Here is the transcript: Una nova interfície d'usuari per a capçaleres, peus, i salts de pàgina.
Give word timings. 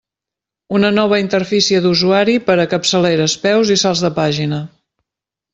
Una 0.77 0.89
nova 0.95 1.19
interfície 1.23 1.83
d'usuari 1.83 2.37
per 2.49 2.57
a 2.63 2.67
capçaleres, 2.73 3.39
peus, 3.47 3.75
i 3.77 3.81
salts 3.85 4.03
de 4.07 4.15
pàgina. 4.21 4.65